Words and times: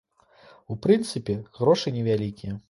У 0.75 0.77
прынцыпе, 0.85 1.35
грошы 1.59 1.87
невялікія. 1.99 2.59